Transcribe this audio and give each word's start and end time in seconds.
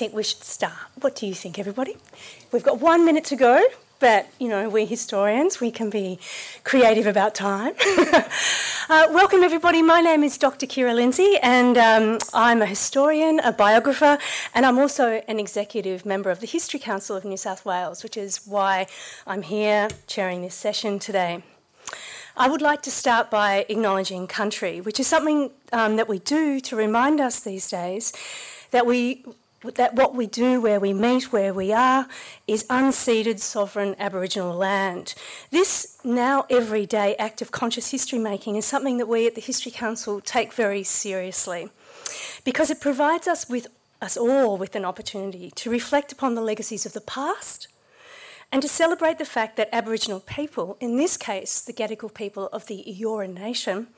think 0.00 0.14
we 0.14 0.22
should 0.22 0.42
start. 0.42 0.72
What 1.02 1.14
do 1.14 1.26
you 1.26 1.34
think, 1.34 1.58
everybody? 1.58 1.94
We've 2.52 2.62
got 2.62 2.80
one 2.80 3.04
minute 3.04 3.24
to 3.24 3.36
go, 3.36 3.62
but 3.98 4.28
you 4.38 4.48
know, 4.48 4.66
we're 4.66 4.86
historians, 4.86 5.60
we 5.60 5.70
can 5.70 5.90
be 5.90 6.18
creative 6.64 7.06
about 7.06 7.34
time. 7.34 7.74
uh, 8.88 9.08
welcome, 9.10 9.42
everybody. 9.42 9.82
My 9.82 10.00
name 10.00 10.24
is 10.24 10.38
Dr. 10.38 10.66
Kiera 10.66 10.94
Lindsey, 10.94 11.36
and 11.42 11.76
um, 11.76 12.18
I'm 12.32 12.62
a 12.62 12.66
historian, 12.66 13.40
a 13.40 13.52
biographer, 13.52 14.16
and 14.54 14.64
I'm 14.64 14.78
also 14.78 15.22
an 15.28 15.38
executive 15.38 16.06
member 16.06 16.30
of 16.30 16.40
the 16.40 16.46
History 16.46 16.80
Council 16.80 17.14
of 17.14 17.26
New 17.26 17.36
South 17.36 17.66
Wales, 17.66 18.02
which 18.02 18.16
is 18.16 18.40
why 18.46 18.86
I'm 19.26 19.42
here 19.42 19.88
chairing 20.06 20.40
this 20.40 20.54
session 20.54 20.98
today. 20.98 21.42
I 22.38 22.48
would 22.48 22.62
like 22.62 22.80
to 22.82 22.90
start 22.90 23.30
by 23.30 23.66
acknowledging 23.68 24.26
country, 24.26 24.80
which 24.80 24.98
is 24.98 25.06
something 25.06 25.50
um, 25.74 25.96
that 25.96 26.08
we 26.08 26.20
do 26.20 26.58
to 26.60 26.74
remind 26.74 27.20
us 27.20 27.40
these 27.40 27.68
days 27.68 28.14
that 28.70 28.86
we 28.86 29.24
that 29.62 29.94
what 29.94 30.14
we 30.14 30.26
do 30.26 30.60
where 30.60 30.80
we 30.80 30.92
meet, 30.92 31.32
where 31.32 31.52
we 31.52 31.72
are, 31.72 32.08
is 32.46 32.64
unceded 32.64 33.38
sovereign 33.40 33.94
Aboriginal 33.98 34.56
land. 34.56 35.14
This 35.50 35.98
now 36.02 36.46
everyday 36.48 37.14
act 37.16 37.42
of 37.42 37.50
conscious 37.50 37.90
history 37.90 38.18
making 38.18 38.56
is 38.56 38.64
something 38.64 38.96
that 38.98 39.08
we 39.08 39.26
at 39.26 39.34
the 39.34 39.40
History 39.40 39.70
Council 39.70 40.20
take 40.20 40.52
very 40.52 40.82
seriously 40.82 41.68
because 42.44 42.70
it 42.70 42.80
provides 42.80 43.28
us 43.28 43.48
with 43.48 43.66
us 44.00 44.16
all 44.16 44.56
with 44.56 44.74
an 44.74 44.84
opportunity 44.84 45.50
to 45.50 45.70
reflect 45.70 46.10
upon 46.10 46.34
the 46.34 46.40
legacies 46.40 46.86
of 46.86 46.94
the 46.94 47.00
past 47.02 47.68
and 48.50 48.62
to 48.62 48.68
celebrate 48.68 49.18
the 49.18 49.24
fact 49.26 49.56
that 49.56 49.68
Aboriginal 49.72 50.20
people, 50.20 50.78
in 50.80 50.96
this 50.96 51.18
case 51.18 51.60
the 51.60 51.72
Gadigal 51.72 52.12
people 52.12 52.46
of 52.46 52.66
the 52.66 52.82
Eora 52.98 53.32
Nation, 53.32 53.88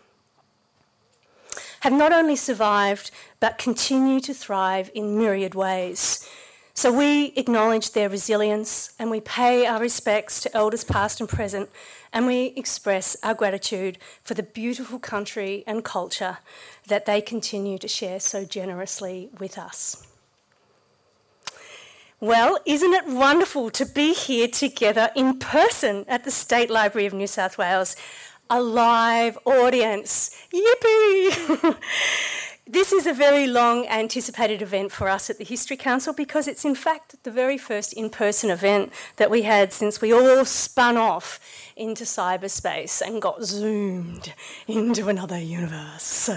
have 1.80 1.92
not 1.92 2.12
only 2.12 2.36
survived 2.36 3.10
but 3.40 3.58
continue 3.58 4.20
to 4.20 4.34
thrive 4.34 4.90
in 4.94 5.18
myriad 5.18 5.54
ways. 5.54 6.28
So 6.74 6.90
we 6.90 7.32
acknowledge 7.36 7.92
their 7.92 8.08
resilience 8.08 8.94
and 8.98 9.10
we 9.10 9.20
pay 9.20 9.66
our 9.66 9.80
respects 9.80 10.40
to 10.40 10.56
elders 10.56 10.84
past 10.84 11.20
and 11.20 11.28
present 11.28 11.68
and 12.12 12.26
we 12.26 12.54
express 12.56 13.16
our 13.22 13.34
gratitude 13.34 13.98
for 14.22 14.34
the 14.34 14.42
beautiful 14.42 14.98
country 14.98 15.64
and 15.66 15.84
culture 15.84 16.38
that 16.88 17.04
they 17.04 17.20
continue 17.20 17.78
to 17.78 17.88
share 17.88 18.20
so 18.20 18.44
generously 18.44 19.28
with 19.38 19.58
us. 19.58 20.06
Well, 22.20 22.58
isn't 22.64 22.92
it 22.92 23.06
wonderful 23.06 23.70
to 23.70 23.84
be 23.84 24.14
here 24.14 24.46
together 24.46 25.10
in 25.16 25.40
person 25.40 26.04
at 26.06 26.22
the 26.22 26.30
State 26.30 26.70
Library 26.70 27.04
of 27.04 27.12
New 27.12 27.26
South 27.26 27.58
Wales? 27.58 27.96
A 28.54 28.60
live 28.60 29.38
audience. 29.46 30.36
Yippee! 30.52 31.74
this 32.66 32.92
is 32.92 33.06
a 33.06 33.14
very 33.14 33.46
long 33.46 33.86
anticipated 33.86 34.60
event 34.60 34.92
for 34.92 35.08
us 35.08 35.30
at 35.30 35.38
the 35.38 35.44
History 35.44 35.78
Council 35.78 36.12
because 36.12 36.46
it's 36.46 36.62
in 36.62 36.74
fact 36.74 37.16
the 37.22 37.30
very 37.30 37.56
first 37.56 37.94
in 37.94 38.10
person 38.10 38.50
event 38.50 38.92
that 39.16 39.30
we 39.30 39.40
had 39.40 39.72
since 39.72 40.02
we 40.02 40.12
all 40.12 40.44
spun 40.44 40.98
off 40.98 41.40
into 41.76 42.04
cyberspace 42.04 43.00
and 43.00 43.22
got 43.22 43.42
zoomed 43.42 44.34
into 44.68 45.08
another 45.08 45.38
universe. 45.38 46.28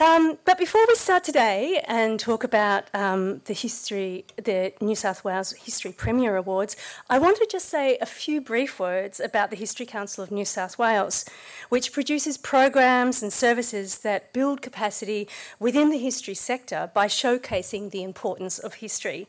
Um, 0.00 0.38
but 0.44 0.58
before 0.58 0.84
we 0.86 0.94
start 0.94 1.24
today 1.24 1.82
and 1.88 2.20
talk 2.20 2.44
about 2.44 2.84
um, 2.94 3.40
the 3.46 3.52
history, 3.52 4.24
the 4.36 4.72
New 4.80 4.94
South 4.94 5.24
Wales 5.24 5.50
History 5.50 5.90
Premier 5.90 6.36
Awards, 6.36 6.76
I 7.10 7.18
want 7.18 7.36
to 7.38 7.48
just 7.50 7.68
say 7.68 7.98
a 8.00 8.06
few 8.06 8.40
brief 8.40 8.78
words 8.78 9.18
about 9.18 9.50
the 9.50 9.56
History 9.56 9.86
Council 9.86 10.22
of 10.22 10.30
New 10.30 10.44
South 10.44 10.78
Wales, 10.78 11.24
which 11.68 11.92
produces 11.92 12.38
programs 12.38 13.24
and 13.24 13.32
services 13.32 13.98
that 13.98 14.32
build 14.32 14.62
capacity 14.62 15.26
within 15.58 15.90
the 15.90 15.98
history 15.98 16.34
sector 16.34 16.92
by 16.94 17.06
showcasing 17.08 17.90
the 17.90 18.04
importance 18.04 18.60
of 18.60 18.74
history. 18.74 19.26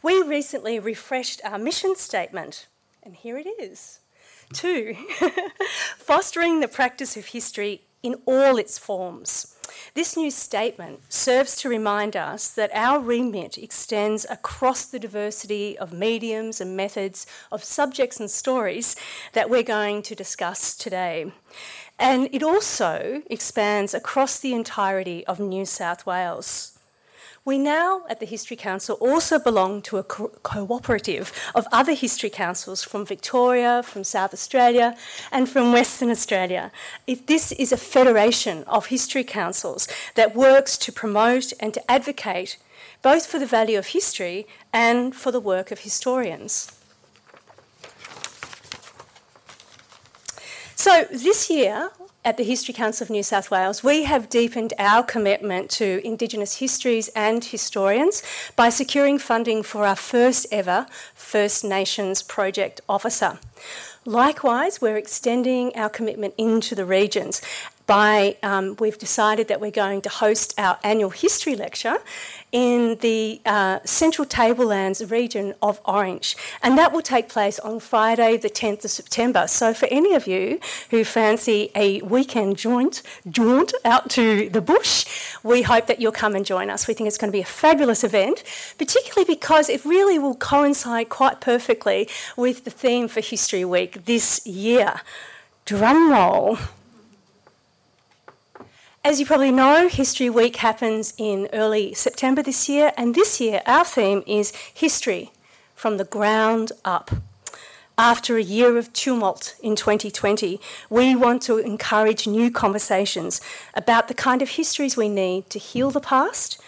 We 0.00 0.22
recently 0.22 0.78
refreshed 0.78 1.40
our 1.44 1.58
mission 1.58 1.96
statement, 1.96 2.68
and 3.02 3.16
here 3.16 3.36
it 3.36 3.48
is. 3.58 3.98
Two, 4.52 4.94
fostering 5.98 6.60
the 6.60 6.68
practice 6.68 7.16
of 7.16 7.26
history 7.26 7.82
in 8.04 8.14
all 8.26 8.58
its 8.58 8.78
forms. 8.78 9.56
This 9.94 10.16
new 10.16 10.30
statement 10.30 11.00
serves 11.12 11.56
to 11.56 11.68
remind 11.68 12.16
us 12.16 12.48
that 12.48 12.70
our 12.74 12.98
remit 12.98 13.58
extends 13.58 14.26
across 14.28 14.84
the 14.84 14.98
diversity 14.98 15.78
of 15.78 15.92
mediums 15.92 16.60
and 16.60 16.76
methods 16.76 17.26
of 17.52 17.64
subjects 17.64 18.18
and 18.18 18.30
stories 18.30 18.96
that 19.32 19.50
we're 19.50 19.62
going 19.62 20.02
to 20.02 20.14
discuss 20.14 20.76
today. 20.76 21.32
And 21.98 22.28
it 22.32 22.42
also 22.42 23.22
expands 23.30 23.94
across 23.94 24.38
the 24.40 24.54
entirety 24.54 25.26
of 25.26 25.38
New 25.40 25.64
South 25.64 26.06
Wales. 26.06 26.73
We 27.46 27.58
now 27.58 28.04
at 28.08 28.20
the 28.20 28.26
History 28.26 28.56
Council 28.56 28.96
also 29.00 29.38
belong 29.38 29.82
to 29.82 29.98
a 29.98 30.02
co- 30.02 30.28
cooperative 30.42 31.30
of 31.54 31.66
other 31.70 31.92
history 31.92 32.30
councils 32.30 32.82
from 32.82 33.04
Victoria, 33.04 33.82
from 33.82 34.02
South 34.02 34.32
Australia, 34.32 34.96
and 35.30 35.46
from 35.46 35.70
Western 35.70 36.08
Australia. 36.08 36.72
If 37.06 37.26
this 37.26 37.52
is 37.52 37.70
a 37.70 37.76
federation 37.76 38.64
of 38.64 38.86
history 38.86 39.24
councils 39.24 39.86
that 40.14 40.34
works 40.34 40.78
to 40.78 40.90
promote 40.90 41.52
and 41.60 41.74
to 41.74 41.90
advocate 41.90 42.56
both 43.02 43.26
for 43.26 43.38
the 43.38 43.46
value 43.46 43.76
of 43.76 43.88
history 43.88 44.46
and 44.72 45.14
for 45.14 45.30
the 45.30 45.40
work 45.40 45.70
of 45.70 45.80
historians. 45.80 46.72
So, 50.76 51.04
this 51.10 51.50
year 51.50 51.90
at 52.24 52.38
the 52.38 52.44
History 52.44 52.72
Council 52.72 53.04
of 53.04 53.10
New 53.10 53.22
South 53.22 53.50
Wales, 53.50 53.84
we 53.84 54.04
have 54.04 54.30
deepened 54.30 54.72
our 54.78 55.02
commitment 55.02 55.70
to 55.72 56.00
Indigenous 56.04 56.56
histories 56.56 57.08
and 57.08 57.44
historians 57.44 58.22
by 58.56 58.70
securing 58.70 59.18
funding 59.18 59.62
for 59.62 59.84
our 59.84 59.96
first 59.96 60.46
ever 60.50 60.86
First 61.14 61.64
Nations 61.64 62.22
Project 62.22 62.80
Officer. 62.88 63.38
Likewise, 64.06 64.80
we're 64.80 64.96
extending 64.96 65.74
our 65.76 65.90
commitment 65.90 66.34
into 66.38 66.74
the 66.74 66.86
regions 66.86 67.42
by 67.86 68.36
um, 68.42 68.76
we've 68.78 68.98
decided 68.98 69.48
that 69.48 69.60
we're 69.60 69.70
going 69.70 70.00
to 70.02 70.08
host 70.08 70.54
our 70.58 70.78
annual 70.82 71.10
history 71.10 71.54
lecture 71.54 71.98
in 72.52 72.96
the 73.00 73.40
uh, 73.44 73.80
central 73.84 74.24
tablelands 74.24 75.04
region 75.10 75.54
of 75.60 75.80
Orange, 75.84 76.36
and 76.62 76.78
that 76.78 76.92
will 76.92 77.02
take 77.02 77.28
place 77.28 77.58
on 77.58 77.80
Friday, 77.80 78.36
the 78.36 78.48
10th 78.48 78.84
of 78.84 78.90
September. 78.90 79.46
So, 79.48 79.74
for 79.74 79.86
any 79.90 80.14
of 80.14 80.26
you 80.26 80.60
who 80.90 81.04
fancy 81.04 81.70
a 81.74 82.00
weekend 82.02 82.56
jaunt, 82.56 83.02
jaunt 83.28 83.74
out 83.84 84.08
to 84.10 84.48
the 84.48 84.60
bush, 84.60 85.04
we 85.42 85.62
hope 85.62 85.86
that 85.86 86.00
you'll 86.00 86.12
come 86.12 86.34
and 86.34 86.46
join 86.46 86.70
us. 86.70 86.86
We 86.86 86.94
think 86.94 87.08
it's 87.08 87.18
going 87.18 87.32
to 87.32 87.36
be 87.36 87.42
a 87.42 87.44
fabulous 87.44 88.04
event, 88.04 88.44
particularly 88.78 89.24
because 89.24 89.68
it 89.68 89.84
really 89.84 90.18
will 90.18 90.36
coincide 90.36 91.08
quite 91.08 91.40
perfectly 91.40 92.08
with 92.36 92.64
the 92.64 92.70
theme 92.70 93.08
for 93.08 93.20
History 93.20 93.64
Week 93.64 94.04
this 94.04 94.46
year. 94.46 95.00
Drum 95.64 96.10
roll. 96.10 96.58
As 99.06 99.20
you 99.20 99.26
probably 99.26 99.52
know, 99.52 99.86
History 99.86 100.30
Week 100.30 100.56
happens 100.56 101.12
in 101.18 101.50
early 101.52 101.92
September 101.92 102.42
this 102.42 102.70
year, 102.70 102.90
and 102.96 103.14
this 103.14 103.38
year 103.38 103.60
our 103.66 103.84
theme 103.84 104.22
is 104.26 104.54
History 104.72 105.30
from 105.74 105.98
the 105.98 106.06
Ground 106.06 106.72
Up. 106.86 107.10
After 107.98 108.38
a 108.38 108.42
year 108.42 108.78
of 108.78 108.94
tumult 108.94 109.56
in 109.62 109.76
2020, 109.76 110.58
we 110.88 111.14
want 111.14 111.42
to 111.42 111.58
encourage 111.58 112.26
new 112.26 112.50
conversations 112.50 113.42
about 113.74 114.08
the 114.08 114.14
kind 114.14 114.40
of 114.40 114.48
histories 114.48 114.96
we 114.96 115.10
need 115.10 115.50
to 115.50 115.58
heal 115.58 115.90
the 115.90 116.00
past 116.00 116.58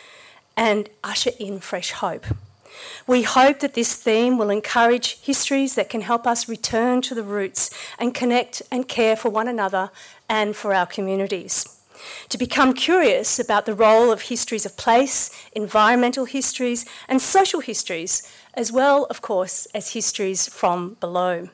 and 0.58 0.90
usher 1.02 1.30
in 1.38 1.58
fresh 1.58 1.92
hope. 1.92 2.26
We 3.06 3.22
hope 3.22 3.60
that 3.60 3.72
this 3.72 3.94
theme 3.94 4.36
will 4.36 4.50
encourage 4.50 5.22
histories 5.22 5.74
that 5.76 5.88
can 5.88 6.02
help 6.02 6.26
us 6.26 6.50
return 6.50 7.00
to 7.00 7.14
the 7.14 7.22
roots 7.22 7.70
and 7.98 8.14
connect 8.14 8.60
and 8.70 8.86
care 8.86 9.16
for 9.16 9.30
one 9.30 9.48
another 9.48 9.90
and 10.28 10.54
for 10.54 10.74
our 10.74 10.84
communities 10.84 11.75
to 12.28 12.38
become 12.38 12.72
curious 12.74 13.38
about 13.38 13.66
the 13.66 13.74
role 13.74 14.10
of 14.12 14.22
histories 14.22 14.66
of 14.66 14.76
place, 14.76 15.30
environmental 15.52 16.24
histories, 16.24 16.84
and 17.08 17.20
social 17.20 17.60
histories, 17.60 18.22
as 18.54 18.72
well, 18.72 19.04
of 19.04 19.20
course, 19.20 19.66
as 19.74 19.92
histories 19.92 20.48
from 20.48 20.96
below. 21.00 21.48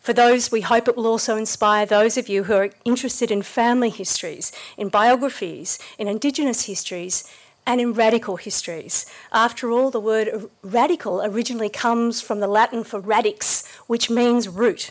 For 0.00 0.12
those, 0.12 0.50
we 0.50 0.62
hope 0.62 0.88
it 0.88 0.96
will 0.96 1.06
also 1.06 1.36
inspire 1.36 1.86
those 1.86 2.16
of 2.16 2.28
you 2.28 2.44
who 2.44 2.54
are 2.54 2.70
interested 2.84 3.30
in 3.30 3.42
family 3.42 3.90
histories, 3.90 4.52
in 4.76 4.88
biographies, 4.88 5.78
in 5.98 6.08
Indigenous 6.08 6.64
histories, 6.66 7.24
and 7.66 7.80
in 7.80 7.92
radical 7.92 8.36
histories. 8.36 9.06
After 9.32 9.70
all, 9.70 9.90
the 9.90 10.00
word 10.00 10.50
radical 10.62 11.22
originally 11.22 11.68
comes 11.68 12.20
from 12.20 12.40
the 12.40 12.46
Latin 12.46 12.84
for 12.84 13.00
radix, 13.00 13.66
which 13.86 14.10
means 14.10 14.48
root. 14.48 14.90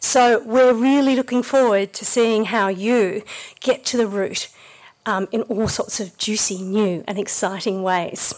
So 0.00 0.42
we're 0.44 0.72
really 0.72 1.16
looking 1.16 1.42
forward 1.42 1.92
to 1.94 2.04
seeing 2.04 2.46
how 2.46 2.68
you 2.68 3.22
get 3.60 3.84
to 3.86 3.96
the 3.96 4.06
root 4.06 4.48
um, 5.04 5.28
in 5.32 5.42
all 5.42 5.68
sorts 5.68 6.00
of 6.00 6.16
juicy, 6.18 6.62
new, 6.62 7.04
and 7.06 7.18
exciting 7.18 7.82
ways. 7.82 8.34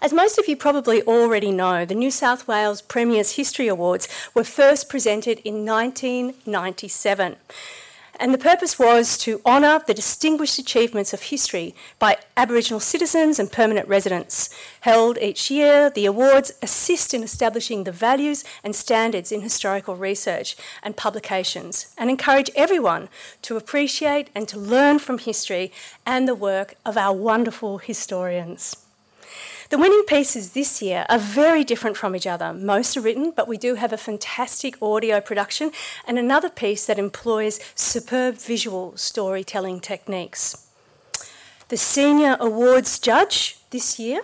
As 0.00 0.12
most 0.12 0.38
of 0.38 0.46
you 0.46 0.56
probably 0.56 1.02
already 1.02 1.50
know, 1.50 1.84
the 1.84 1.94
New 1.94 2.10
South 2.10 2.46
Wales 2.46 2.82
Premier's 2.82 3.36
History 3.36 3.66
Awards 3.66 4.08
were 4.34 4.44
first 4.44 4.88
presented 4.88 5.38
in 5.40 5.64
1997. 5.64 7.36
And 8.18 8.32
the 8.32 8.38
purpose 8.38 8.78
was 8.78 9.18
to 9.18 9.42
honour 9.44 9.82
the 9.86 9.92
distinguished 9.92 10.58
achievements 10.58 11.12
of 11.12 11.22
history 11.22 11.74
by 11.98 12.16
Aboriginal 12.36 12.80
citizens 12.80 13.38
and 13.38 13.52
permanent 13.52 13.86
residents. 13.88 14.48
Held 14.80 15.18
each 15.18 15.50
year, 15.50 15.90
the 15.90 16.06
awards 16.06 16.52
assist 16.62 17.12
in 17.12 17.22
establishing 17.22 17.84
the 17.84 17.92
values 17.92 18.42
and 18.64 18.74
standards 18.74 19.32
in 19.32 19.42
historical 19.42 19.96
research 19.96 20.56
and 20.82 20.96
publications 20.96 21.94
and 21.98 22.08
encourage 22.08 22.50
everyone 22.56 23.10
to 23.42 23.56
appreciate 23.56 24.30
and 24.34 24.48
to 24.48 24.58
learn 24.58 24.98
from 24.98 25.18
history 25.18 25.70
and 26.06 26.26
the 26.26 26.34
work 26.34 26.74
of 26.86 26.96
our 26.96 27.14
wonderful 27.14 27.78
historians. 27.78 28.85
The 29.68 29.78
winning 29.78 30.04
pieces 30.06 30.52
this 30.52 30.80
year 30.80 31.04
are 31.08 31.18
very 31.18 31.64
different 31.64 31.96
from 31.96 32.14
each 32.14 32.26
other. 32.26 32.52
Most 32.52 32.96
are 32.96 33.00
written, 33.00 33.32
but 33.34 33.48
we 33.48 33.58
do 33.58 33.74
have 33.74 33.92
a 33.92 33.96
fantastic 33.96 34.80
audio 34.80 35.20
production 35.20 35.72
and 36.06 36.20
another 36.20 36.48
piece 36.48 36.86
that 36.86 37.00
employs 37.00 37.58
superb 37.74 38.36
visual 38.36 38.96
storytelling 38.96 39.80
techniques. 39.80 40.68
The 41.68 41.76
senior 41.76 42.36
awards 42.38 43.00
judge 43.00 43.58
this 43.70 43.98
year 43.98 44.22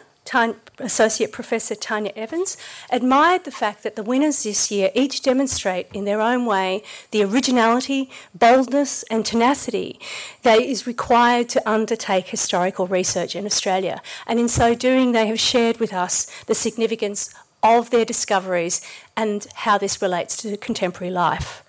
Associate 0.79 1.31
Professor 1.31 1.75
Tanya 1.75 2.13
Evans, 2.17 2.57
admired 2.91 3.45
the 3.45 3.51
fact 3.51 3.83
that 3.83 3.97
the 3.97 4.03
winners 4.03 4.43
this 4.43 4.71
year 4.71 4.91
each 4.95 5.23
demonstrate 5.23 5.89
in 5.93 6.05
their 6.05 6.21
own 6.21 6.47
way 6.47 6.83
the 7.11 7.23
originality, 7.23 8.11
boldness, 8.35 9.03
and 9.05 9.27
tenacity 9.27 10.01
that 10.43 10.61
is 10.61 10.87
required 10.87 11.49
to 11.51 11.69
undertake 11.69 12.29
historical 12.29 12.87
research 12.87 13.37
in 13.37 13.47
Australia. 13.47 14.01
And 14.27 14.39
in 14.39 14.49
so 14.49 14.75
doing, 14.75 15.13
they 15.13 15.27
have 15.27 15.41
shared 15.41 15.79
with 15.79 15.93
us 15.93 16.27
the 16.47 16.55
significance 16.55 17.35
of 17.63 17.91
their 17.91 18.05
discoveries 18.05 18.81
and 19.17 19.47
how 19.55 19.79
this 19.79 20.03
relates 20.03 20.37
to 20.39 20.57
contemporary 20.57 21.13
life. 21.13 21.62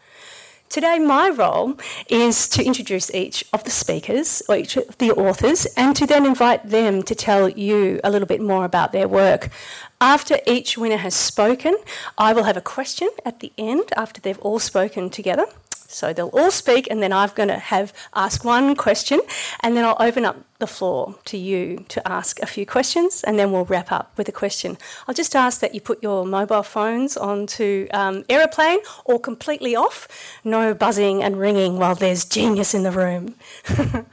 Today, 0.73 0.97
my 0.97 1.29
role 1.29 1.75
is 2.09 2.49
to 2.49 2.65
introduce 2.65 3.13
each 3.13 3.45
of 3.53 3.63
the 3.63 3.69
speakers 3.69 4.41
or 4.49 4.55
each 4.55 4.75
of 4.75 4.97
the 4.97 5.11
authors 5.11 5.67
and 5.77 5.95
to 5.95 6.07
then 6.07 6.25
invite 6.25 6.67
them 6.67 7.03
to 7.03 7.13
tell 7.13 7.47
you 7.47 7.99
a 8.03 8.09
little 8.09 8.27
bit 8.27 8.41
more 8.41 8.65
about 8.65 8.91
their 8.91 9.07
work. 9.07 9.51
After 10.01 10.39
each 10.47 10.75
winner 10.75 10.97
has 10.97 11.13
spoken, 11.13 11.77
I 12.17 12.33
will 12.33 12.45
have 12.45 12.57
a 12.57 12.61
question 12.61 13.07
at 13.23 13.39
the 13.39 13.53
end 13.55 13.91
after 13.95 14.19
they've 14.19 14.39
all 14.39 14.57
spoken 14.57 15.11
together. 15.11 15.45
So 15.93 16.11
they'll 16.11 16.29
all 16.29 16.49
speak, 16.49 16.87
and 16.89 17.03
then 17.03 17.13
I'm 17.13 17.29
going 17.35 17.49
to 17.49 17.59
have 17.59 17.93
ask 18.15 18.43
one 18.43 18.75
question, 18.75 19.21
and 19.59 19.77
then 19.77 19.85
I'll 19.85 19.97
open 19.99 20.25
up 20.25 20.37
the 20.63 20.67
floor 20.67 21.15
to 21.25 21.37
you 21.37 21.83
to 21.89 21.99
ask 22.07 22.41
a 22.41 22.45
few 22.45 22.65
questions, 22.65 23.21
and 23.27 23.37
then 23.37 23.51
we'll 23.51 23.65
wrap 23.65 23.91
up 23.91 24.13
with 24.17 24.29
a 24.29 24.31
question. 24.31 24.77
I'll 25.05 25.13
just 25.13 25.35
ask 25.35 25.59
that 25.59 25.75
you 25.75 25.81
put 25.81 26.01
your 26.01 26.25
mobile 26.25 26.63
phones 26.63 27.17
onto 27.17 27.87
um, 27.93 28.23
aeroplane 28.29 28.79
or 29.03 29.19
completely 29.19 29.75
off. 29.75 30.07
No 30.45 30.73
buzzing 30.73 31.21
and 31.21 31.37
ringing 31.37 31.77
while 31.77 31.95
there's 31.95 32.23
genius 32.23 32.73
in 32.73 32.83
the 32.83 32.91
room. 32.91 33.35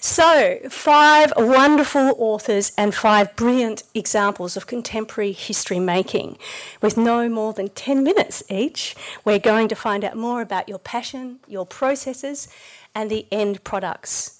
so, 0.00 0.58
five 0.70 1.34
wonderful 1.36 2.14
authors 2.16 2.72
and 2.78 2.94
five 2.94 3.36
brilliant 3.36 3.82
examples 3.92 4.56
of 4.56 4.66
contemporary 4.66 5.32
history 5.32 5.80
making. 5.80 6.38
With 6.80 6.96
no 6.96 7.28
more 7.28 7.52
than 7.52 7.68
10 7.68 8.02
minutes 8.02 8.42
each, 8.48 8.96
we're 9.26 9.38
going 9.38 9.68
to 9.68 9.74
find 9.74 10.02
out 10.02 10.16
more 10.16 10.40
about 10.40 10.66
your 10.66 10.78
passion, 10.78 11.40
your 11.46 11.66
processes, 11.66 12.48
and 12.94 13.10
the 13.10 13.26
end 13.30 13.62
products. 13.64 14.39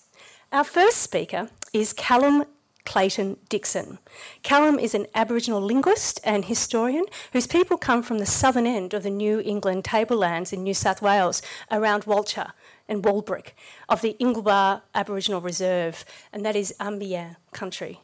Our 0.53 0.65
first 0.65 0.97
speaker 0.97 1.49
is 1.73 1.93
Callum 1.93 2.43
Clayton 2.85 3.37
Dixon. 3.49 4.01
Callum 4.43 4.81
is 4.81 4.97
an 4.97 5.07
Aboriginal 5.15 5.61
linguist 5.61 6.19
and 6.25 6.47
historian 6.47 7.05
whose 7.33 7.47
people 7.47 7.79
come 7.79 8.03
from 8.03 8.19
the 8.19 8.27
southern 8.27 8.67
end 8.67 8.93
of 8.93 9.05
the 9.05 9.11
New 9.11 9.39
England 9.39 9.85
tablelands 9.85 10.53
in 10.53 10.65
New 10.65 10.75
South 10.75 11.01
Wales 11.01 11.41
around 11.71 12.03
Walcha 12.03 12.51
and 12.89 13.05
Woolbrook 13.05 13.53
of 13.89 14.01
the 14.01 14.17
Ingleba 14.19 14.83
Aboriginal 14.93 15.41
Reserve, 15.41 16.05
and 16.33 16.45
that 16.45 16.57
is 16.57 16.75
Ambēyang 16.81 17.37
country. 17.53 18.01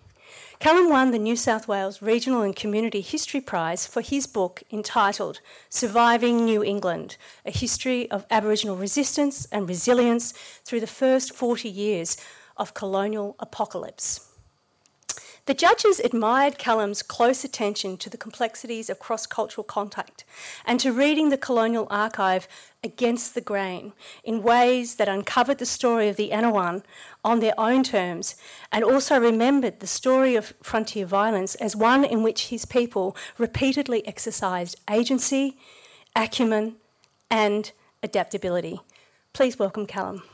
Callum 0.59 0.89
won 0.89 1.11
the 1.11 1.19
New 1.19 1.37
South 1.37 1.69
Wales 1.69 2.01
Regional 2.01 2.41
and 2.41 2.57
Community 2.57 3.03
History 3.03 3.43
Prize 3.43 3.87
for 3.87 4.01
his 4.01 4.27
book 4.27 4.63
entitled 4.73 5.41
Surviving 5.69 6.45
New 6.45 6.65
England 6.65 7.19
A 7.45 7.51
History 7.51 8.11
of 8.11 8.25
Aboriginal 8.31 8.75
Resistance 8.75 9.47
and 9.53 9.69
Resilience 9.69 10.33
Through 10.65 10.81
the 10.81 10.87
First 10.87 11.35
40 11.35 11.69
Years 11.69 12.17
of 12.57 12.73
Colonial 12.73 13.37
Apocalypse. 13.39 14.26
The 15.47 15.55
judges 15.55 16.01
admired 16.01 16.59
Callum's 16.59 17.05
close 17.05 17.45
attention 17.45 17.99
to 17.99 18.11
the 18.11 18.17
complexities 18.17 18.91
of 18.91 18.99
cross 18.99 19.29
cultural 19.29 19.63
contact 19.63 20.25
and 20.65 20.81
to 20.81 20.93
reading 20.93 21.29
the 21.29 21.39
colonial 21.39 21.87
archive 21.89 22.49
against 22.83 23.37
the 23.37 23.41
grain 23.41 23.93
in 24.25 24.43
ways 24.43 24.97
that 24.97 25.09
uncovered 25.09 25.59
the 25.59 25.65
story 25.65 26.09
of 26.09 26.17
the 26.17 26.33
Anaiwan 26.33 26.83
on 27.25 27.39
their 27.39 27.55
own 27.57 27.85
terms 27.85 28.35
and 28.73 28.83
also 28.83 29.21
remembered 29.21 29.79
the 29.79 29.87
story 29.87 30.35
of 30.35 30.53
frontier 30.65 31.07
violence 31.07 31.55
as 31.55 31.77
one 31.77 32.05
in 32.05 32.25
which 32.25 32.49
his 32.49 32.65
people 32.65 33.17
repeatedly 33.39 34.05
exercised 34.05 34.81
agency, 34.91 35.57
acumen, 36.17 36.75
and 37.31 37.71
adaptability. 38.03 38.81
Please 39.33 39.61
welcome 39.61 39.87
Callum. 39.87 40.25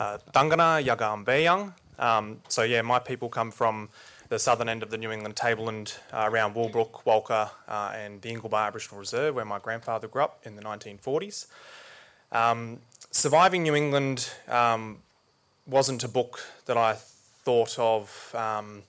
Uh, 0.00 0.16
Dangana, 0.32 0.82
Yaga 0.82 1.74
Um, 1.98 2.40
so 2.48 2.62
yeah, 2.62 2.80
my 2.80 2.98
people 2.98 3.28
come 3.28 3.50
from 3.50 3.90
the 4.30 4.38
southern 4.38 4.66
end 4.66 4.82
of 4.82 4.88
the 4.88 4.96
New 4.96 5.10
England 5.10 5.36
tableland 5.36 5.92
uh, 6.10 6.26
around 6.26 6.54
Woolbrook, 6.54 7.04
Walcha 7.04 7.50
uh, 7.68 7.92
and 7.94 8.22
the 8.22 8.34
Ingleba 8.34 8.68
Aboriginal 8.68 8.98
Reserve 8.98 9.34
where 9.34 9.44
my 9.44 9.58
grandfather 9.58 10.08
grew 10.08 10.22
up 10.22 10.40
in 10.42 10.56
the 10.56 10.62
1940s. 10.62 11.48
Um, 12.32 12.78
Surviving 13.10 13.62
New 13.62 13.74
England 13.74 14.30
um, 14.48 15.00
wasn't 15.66 16.02
a 16.02 16.08
book 16.08 16.40
that 16.64 16.78
I 16.78 16.94
thought 16.94 17.78
of 17.78 18.34
um, 18.34 18.84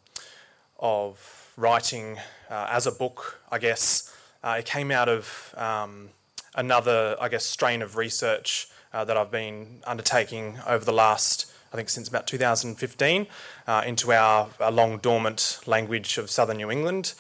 of 0.80 1.52
writing 1.58 2.20
uh, 2.50 2.68
as 2.70 2.88
a 2.88 2.92
book, 2.92 3.42
I 3.52 3.58
guess. 3.58 4.16
Uh, 4.42 4.56
it 4.60 4.66
came 4.66 4.92
out 4.92 5.10
of 5.10 5.54
um, 5.58 6.12
another, 6.56 7.18
I 7.20 7.28
guess, 7.28 7.46
strain 7.46 7.82
of 7.82 7.98
research 7.98 8.70
uh, 8.94 9.06
that 9.06 9.18
I've 9.18 9.32
been 9.32 9.82
undertaking 9.86 10.60
over 10.68 10.84
the 10.84 10.94
last, 10.94 11.52
I 11.74 11.76
think, 11.76 11.90
since 11.90 12.08
about 12.08 12.28
2015 12.28 13.28
uh, 13.68 13.84
into 13.86 14.12
our, 14.12 14.50
our, 14.60 14.72
long 14.72 14.98
dormant 14.98 15.60
language 15.66 16.18
of 16.18 16.30
southern 16.30 16.58
New 16.58 16.72
England. 16.72 17.14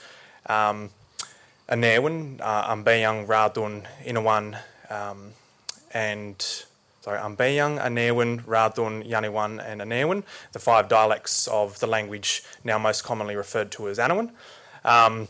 Um, 0.48 0.90
Anerwin, 1.70 2.42
uh, 2.42 2.76
Ambēyang, 2.76 3.28
Radun, 3.28 3.86
Inawan, 4.04 4.60
um, 4.90 5.32
and 5.94 6.42
sorry, 7.00 7.20
Ambēyang, 7.20 7.82
Anerwin, 7.82 8.44
Radun, 8.44 9.08
Yaniwan, 9.08 9.64
and 9.66 9.80
Anerwin, 9.80 10.24
the 10.52 10.60
five 10.60 10.90
dialects 10.90 11.48
of 11.48 11.80
the 11.80 11.88
language 11.88 12.44
now 12.64 12.78
most 12.78 13.04
commonly 13.04 13.36
referred 13.36 13.72
to 13.72 13.88
as 13.88 14.00
Anaiwan. 14.00 14.32
Um, 14.84 15.30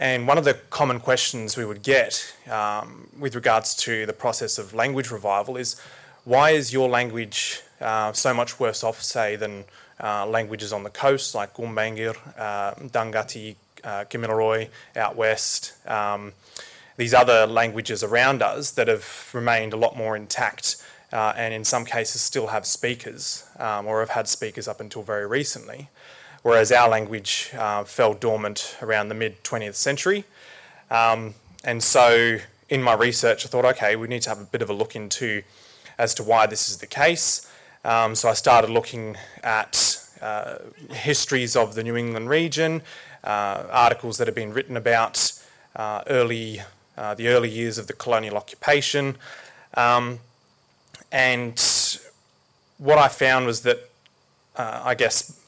and 0.00 0.26
one 0.26 0.38
of 0.38 0.44
the 0.44 0.54
common 0.70 0.98
questions 0.98 1.58
we 1.58 1.64
would 1.66 1.82
get 1.82 2.34
um, 2.50 3.08
with 3.18 3.34
regards 3.34 3.74
to 3.74 4.06
the 4.06 4.14
process 4.14 4.56
of 4.56 4.72
language 4.72 5.10
revival 5.10 5.58
is 5.58 5.78
why 6.24 6.50
is 6.50 6.72
your 6.72 6.88
language 6.88 7.60
uh, 7.82 8.10
so 8.12 8.32
much 8.32 8.58
worse 8.58 8.82
off, 8.82 9.02
say, 9.02 9.36
than 9.36 9.64
uh, 10.02 10.26
languages 10.26 10.72
on 10.72 10.84
the 10.84 10.90
coast 10.90 11.34
like 11.34 11.52
Gumbaynggirr, 11.52 12.16
uh, 12.38 12.74
Dunghutti, 12.88 13.56
uh, 13.84 14.04
Kamilaroi 14.08 14.70
out 14.96 15.16
west, 15.16 15.74
um, 15.86 16.32
these 16.96 17.12
other 17.12 17.46
languages 17.46 18.02
around 18.02 18.42
us 18.42 18.70
that 18.70 18.88
have 18.88 19.30
remained 19.34 19.74
a 19.74 19.76
lot 19.76 19.98
more 19.98 20.16
intact 20.16 20.82
uh, 21.12 21.34
and 21.36 21.52
in 21.52 21.64
some 21.64 21.84
cases 21.84 22.22
still 22.22 22.46
have 22.46 22.64
speakers 22.64 23.44
um, 23.58 23.86
or 23.86 24.00
have 24.00 24.10
had 24.10 24.28
speakers 24.28 24.66
up 24.66 24.80
until 24.80 25.02
very 25.02 25.26
recently 25.26 25.88
whereas 26.42 26.72
our 26.72 26.88
language 26.88 27.50
uh, 27.56 27.84
fell 27.84 28.14
dormant 28.14 28.76
around 28.82 29.08
the 29.08 29.14
mid 29.14 29.42
20th 29.44 29.74
century. 29.74 30.24
Um, 30.90 31.34
and 31.64 31.82
so 31.82 32.38
in 32.68 32.82
my 32.82 32.94
research, 32.94 33.44
I 33.44 33.48
thought, 33.48 33.64
okay, 33.64 33.96
we 33.96 34.08
need 34.08 34.22
to 34.22 34.30
have 34.30 34.40
a 34.40 34.44
bit 34.44 34.62
of 34.62 34.70
a 34.70 34.72
look 34.72 34.96
into 34.96 35.42
as 35.98 36.14
to 36.14 36.22
why 36.22 36.46
this 36.46 36.68
is 36.68 36.78
the 36.78 36.86
case. 36.86 37.50
Um, 37.84 38.14
so 38.14 38.28
I 38.28 38.34
started 38.34 38.70
looking 38.70 39.16
at 39.42 39.98
uh, 40.22 40.56
histories 40.90 41.56
of 41.56 41.74
the 41.74 41.82
New 41.82 41.96
England 41.96 42.28
region, 42.28 42.82
uh, 43.24 43.64
articles 43.70 44.18
that 44.18 44.26
have 44.26 44.34
been 44.34 44.52
written 44.52 44.76
about 44.76 45.32
uh, 45.76 46.02
early, 46.08 46.62
uh, 46.96 47.14
the 47.14 47.28
early 47.28 47.48
years 47.48 47.78
of 47.78 47.86
the 47.86 47.92
colonial 47.92 48.36
occupation. 48.36 49.16
Um, 49.74 50.20
and 51.12 51.58
what 52.78 52.98
I 52.98 53.08
found 53.08 53.46
was 53.46 53.62
that, 53.62 53.90
uh, 54.56 54.82
I 54.84 54.94
guess, 54.94 55.39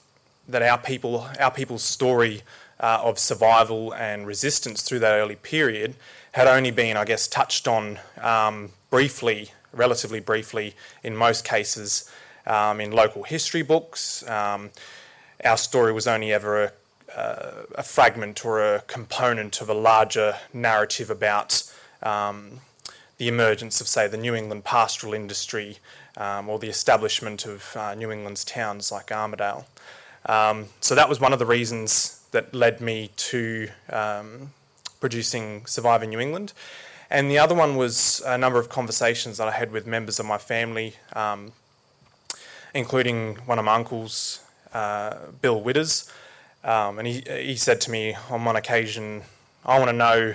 that 0.52 0.62
our 0.62 0.78
people, 0.78 1.26
our 1.40 1.50
people's 1.50 1.82
story 1.82 2.42
uh, 2.78 3.00
of 3.02 3.18
survival 3.18 3.92
and 3.94 4.26
resistance 4.26 4.82
through 4.82 5.00
that 5.00 5.12
early 5.12 5.36
period 5.36 5.94
had 6.32 6.46
only 6.46 6.70
been, 6.70 6.96
I 6.96 7.04
guess, 7.04 7.26
touched 7.26 7.66
on 7.66 7.98
um, 8.20 8.70
briefly, 8.90 9.50
relatively 9.72 10.20
briefly, 10.20 10.74
in 11.02 11.16
most 11.16 11.44
cases, 11.44 12.10
um, 12.46 12.80
in 12.80 12.90
local 12.90 13.22
history 13.24 13.62
books. 13.62 14.26
Um, 14.28 14.70
our 15.44 15.56
story 15.56 15.92
was 15.92 16.06
only 16.06 16.32
ever 16.32 16.72
uh, 17.14 17.62
a 17.74 17.82
fragment 17.82 18.44
or 18.44 18.62
a 18.62 18.80
component 18.82 19.60
of 19.60 19.68
a 19.68 19.74
larger 19.74 20.36
narrative 20.52 21.10
about 21.10 21.62
um, 22.02 22.60
the 23.18 23.28
emergence 23.28 23.80
of, 23.80 23.86
say, 23.86 24.08
the 24.08 24.16
New 24.16 24.34
England 24.34 24.64
pastoral 24.64 25.14
industry 25.14 25.78
um, 26.16 26.48
or 26.48 26.58
the 26.58 26.68
establishment 26.68 27.46
of 27.46 27.76
uh, 27.76 27.94
New 27.94 28.10
England's 28.10 28.44
towns 28.44 28.90
like 28.90 29.06
Armidale. 29.08 29.64
Um, 30.26 30.66
so 30.80 30.94
that 30.94 31.08
was 31.08 31.20
one 31.20 31.32
of 31.32 31.38
the 31.38 31.46
reasons 31.46 32.24
that 32.30 32.54
led 32.54 32.80
me 32.80 33.10
to 33.16 33.68
um, 33.90 34.50
producing 35.00 35.66
Surviving 35.66 36.10
New 36.10 36.20
England. 36.20 36.52
And 37.10 37.30
the 37.30 37.38
other 37.38 37.54
one 37.54 37.76
was 37.76 38.22
a 38.24 38.38
number 38.38 38.58
of 38.58 38.68
conversations 38.68 39.36
that 39.36 39.46
I 39.46 39.50
had 39.50 39.70
with 39.70 39.86
members 39.86 40.18
of 40.18 40.24
my 40.24 40.38
family, 40.38 40.94
um, 41.12 41.52
including 42.74 43.36
one 43.44 43.58
of 43.58 43.64
my 43.66 43.74
uncles, 43.74 44.40
uh, 44.72 45.16
Bill 45.42 45.60
Witters. 45.60 46.10
Um, 46.64 46.98
and 46.98 47.06
he, 47.06 47.22
he 47.28 47.56
said 47.56 47.80
to 47.82 47.90
me 47.90 48.16
on 48.30 48.44
one 48.44 48.56
occasion, 48.56 49.22
I 49.66 49.78
want 49.78 49.90
to 49.90 49.96
know 49.96 50.34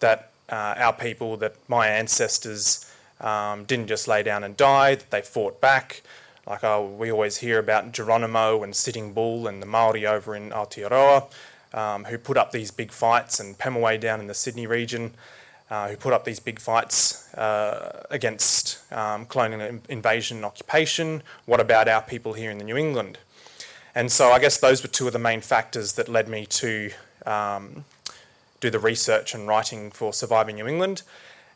that 0.00 0.32
uh, 0.48 0.74
our 0.78 0.92
people, 0.92 1.36
that 1.36 1.54
my 1.68 1.86
ancestors 1.88 2.90
um, 3.20 3.64
didn't 3.64 3.86
just 3.86 4.08
lay 4.08 4.22
down 4.22 4.42
and 4.42 4.56
die, 4.56 4.94
that 4.96 5.10
they 5.10 5.22
fought 5.22 5.60
back. 5.60 6.02
Like 6.48 6.64
oh, 6.64 6.86
we 6.86 7.12
always 7.12 7.36
hear 7.36 7.58
about 7.58 7.92
Geronimo 7.92 8.62
and 8.62 8.74
Sitting 8.74 9.12
Bull 9.12 9.46
and 9.46 9.60
the 9.60 9.66
Maori 9.66 10.06
over 10.06 10.34
in 10.34 10.48
Aotearoa, 10.48 11.30
um, 11.74 12.04
who 12.04 12.16
put 12.16 12.38
up 12.38 12.52
these 12.52 12.70
big 12.70 12.90
fights, 12.90 13.38
and 13.38 13.58
Pemulwuy 13.58 14.00
down 14.00 14.18
in 14.18 14.28
the 14.28 14.34
Sydney 14.34 14.66
region, 14.66 15.12
uh, 15.70 15.88
who 15.88 15.96
put 15.96 16.14
up 16.14 16.24
these 16.24 16.40
big 16.40 16.58
fights 16.58 17.34
uh, 17.34 18.06
against 18.10 18.78
um, 18.90 19.26
colonial 19.26 19.80
invasion 19.90 20.38
and 20.38 20.46
occupation. 20.46 21.22
What 21.44 21.60
about 21.60 21.86
our 21.86 22.00
people 22.00 22.32
here 22.32 22.50
in 22.50 22.56
the 22.56 22.64
New 22.64 22.78
England? 22.78 23.18
And 23.94 24.10
so 24.10 24.30
I 24.30 24.38
guess 24.38 24.56
those 24.56 24.82
were 24.82 24.88
two 24.88 25.06
of 25.06 25.12
the 25.12 25.18
main 25.18 25.42
factors 25.42 25.92
that 25.94 26.08
led 26.08 26.28
me 26.28 26.46
to 26.46 26.90
um, 27.26 27.84
do 28.60 28.70
the 28.70 28.78
research 28.78 29.34
and 29.34 29.46
writing 29.46 29.90
for 29.90 30.14
Surviving 30.14 30.56
New 30.56 30.66
England. 30.66 31.02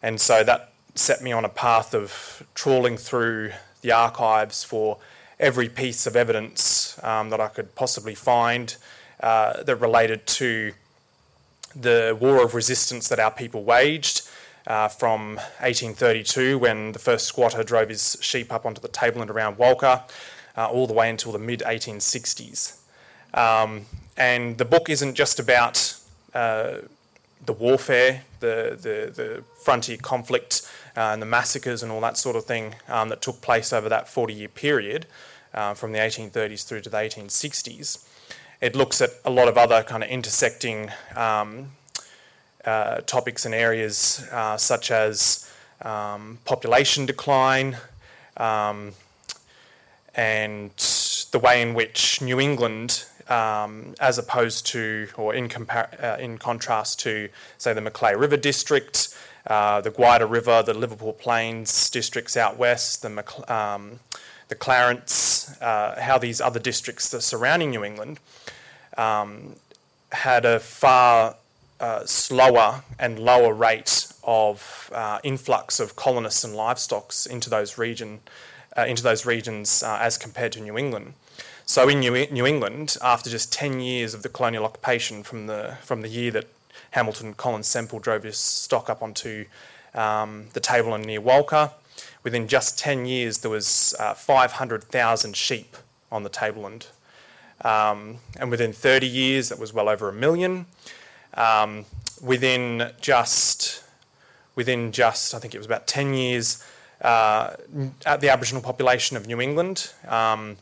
And 0.03 0.21
so 0.21 0.45
that 0.45 0.75
set 0.95 1.23
me 1.23 1.33
on 1.33 1.47
a 1.47 1.49
path 1.49 1.95
of 1.95 2.47
trawling 2.55 2.99
through 2.99 3.53
the 3.83 3.93
archives 3.93 4.65
for 4.65 4.99
every 5.39 5.69
piece 5.69 6.07
of 6.07 6.17
evidence 6.17 6.99
um, 7.03 7.31
that 7.31 7.41
I 7.41 7.49
could 7.49 7.75
possibly 7.75 8.15
find 8.15 8.75
uh, 9.21 9.63
that 9.63 9.77
related 9.77 10.27
to 10.27 10.73
the 11.75 12.17
war 12.21 12.43
of 12.43 12.55
resistance 12.55 13.09
that 13.09 13.19
our 13.19 13.31
people 13.31 13.65
waged 13.65 14.29
uh, 14.67 14.89
from 14.89 15.37
1832 15.37 16.59
when 16.59 16.93
the 16.93 16.99
first 16.99 17.27
squatter 17.27 17.63
drove 17.63 17.89
his 17.89 18.17
sheep 18.21 18.53
up 18.53 18.65
onto 18.65 18.81
the 18.81 18.89
tableland 18.89 19.31
around 19.31 19.57
Walcha 19.57 20.03
uh, 20.57 20.69
all 20.69 20.87
the 20.87 20.93
way 20.93 21.11
until 21.11 21.33
the 21.33 21.39
mid 21.39 21.61
1860s. 21.61 22.79
Um, 23.35 23.87
and 24.17 24.59
the 24.59 24.65
book 24.65 24.91
isn't 24.91 25.15
just 25.15 25.41
about 25.41 25.97
uh, 26.35 26.79
the 27.45 27.53
warfare, 27.53 28.23
the, 28.41 28.79
the, 28.81 29.13
the 29.13 29.45
frontier 29.65 29.97
conflict, 29.97 30.69
uh, 30.97 31.01
and 31.13 31.23
the 31.23 31.27
massacres 31.27 31.83
and 31.83 31.91
all 31.91 32.01
that 32.01 32.17
sort 32.17 32.37
of 32.37 32.45
thing 32.45 32.75
um, 32.89 33.09
that 33.09 33.23
took 33.23 33.41
place 33.41 33.73
over 33.73 33.89
that 33.89 34.09
40 34.09 34.35
year 34.35 34.49
period 34.49 35.07
uh, 35.55 35.75
from 35.75 35.93
the 35.93 35.99
1830s 35.99 36.67
through 36.67 36.81
to 36.83 36.91
the 36.91 36.97
1860s. 36.97 38.07
It 38.61 38.77
looks 38.77 39.01
at 39.01 39.11
a 39.25 39.31
lot 39.31 39.49
of 39.49 39.59
other 39.59 39.83
kind 39.83 40.05
of 40.05 40.09
intersecting 40.09 40.91
um, 41.17 41.73
uh, 42.65 43.01
topics 43.01 43.45
and 43.45 43.55
areas 43.55 44.27
uh, 44.31 44.57
such 44.57 44.91
as 44.91 45.51
um, 45.83 46.39
population 46.45 47.07
decline 47.07 47.77
um, 48.37 48.93
and 50.15 50.71
the 51.33 51.39
way 51.39 51.61
in 51.63 51.75
which 51.75 52.21
New 52.21 52.39
England 52.39 53.05
as 53.33 54.19
opposed 54.19 54.67
to, 54.67 55.09
or 55.17 55.35
in, 55.35 55.49
compar- 55.49 56.03
uh, 56.03 56.17
in 56.19 56.39
contrast 56.39 57.01
to, 57.01 57.29
say, 57.59 57.73
the 57.73 57.81
Macleay 57.81 58.15
River 58.15 58.37
district, 58.37 59.17
uh, 59.47 59.81
the 59.81 59.91
Gwydir 59.91 60.31
River, 60.31 60.63
the 60.63 60.75
Liverpool 60.75 61.13
Plains 61.13 61.91
districts 61.91 62.37
out 62.37 62.59
west, 62.59 63.03
the, 63.03 63.53
um, 63.53 64.01
the 64.49 64.55
Clarence, 64.55 65.61
uh, 65.61 66.01
how 66.01 66.19
these 66.19 66.41
other 66.41 66.61
districts 66.61 67.09
that 67.11 67.23
surrounding 67.23 67.71
New 67.71 67.85
England 67.85 68.21
um, 68.97 69.57
had 70.13 70.45
a 70.45 70.61
far 70.61 71.37
uh, 71.81 72.05
slower 72.05 72.83
and 72.99 73.19
lower 73.19 73.53
rate 73.53 74.13
of 74.23 74.91
uh, 74.95 75.19
influx 75.25 75.81
of 75.81 75.97
colonists 75.97 76.45
and 76.45 76.55
livestock 76.55 77.13
into 77.29 77.51
those 77.51 77.77
region, 77.79 78.21
uh, 78.77 78.85
into 78.87 79.03
those 79.03 79.27
regions 79.27 79.83
as 79.83 80.17
compared 80.17 80.53
to 80.53 80.61
New 80.61 80.79
England. 80.79 81.15
So 81.65 81.89
in 81.89 82.01
New, 82.01 82.27
New 82.27 82.47
England, 82.47 82.97
after 83.03 83.31
just 83.31 83.53
10 83.53 83.81
years 83.81 84.15
of 84.15 84.23
the 84.23 84.29
colonial 84.29 84.65
occupation 84.65 85.23
from 85.23 85.47
the, 85.47 85.77
from 85.83 86.03
the 86.03 86.09
year 86.09 86.31
that 86.33 86.49
Hamilton 86.93 87.35
Collins 87.35 87.69
Sempill 87.69 88.03
drove 88.03 88.25
his 88.25 88.37
stock 88.37 88.91
up 88.91 89.03
onto 89.03 89.47
um, 89.95 90.47
the 90.53 90.61
tableland 90.61 91.07
near 91.07 91.21
Walcha, 91.21 91.73
within 92.23 92.49
just 92.49 92.79
10 92.79 93.07
years 93.07 93.39
there 93.39 93.51
was 93.51 93.95
uh, 93.99 94.15
500,000 94.15 95.37
sheep 95.37 95.77
on 96.11 96.23
the 96.23 96.29
tableland. 96.29 96.87
Um, 97.63 98.19
and 98.39 98.51
within 98.51 98.73
30 98.73 99.07
years, 99.07 99.49
that 99.49 99.59
was 99.59 99.73
well 99.73 99.89
over 99.89 100.09
a 100.09 100.13
million. 100.13 100.67
Um, 101.35 101.85
within 102.21 102.91
just, 103.01 103.85
within 104.55 104.93
just, 104.93 105.35
I 105.35 105.39
think 105.39 105.55
it 105.55 105.59
was 105.59 105.67
about 105.67 105.87
10 105.87 106.13
years, 106.15 106.65
uh, 107.01 107.55
the 107.71 108.29
Aboriginal 108.29 108.63
population 108.63 109.17
of 109.17 109.27
New 109.27 109.41
England 109.41 109.93
um, 110.09 110.57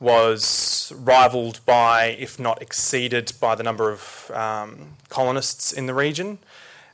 was 0.00 0.92
rivaled 0.96 1.60
by, 1.66 2.16
if 2.18 2.40
not 2.40 2.62
exceeded, 2.62 3.32
by 3.38 3.54
the 3.54 3.62
number 3.62 3.90
of 3.90 4.30
um, 4.34 4.96
colonists 5.10 5.72
in 5.72 5.86
the 5.86 5.94
region. 5.94 6.38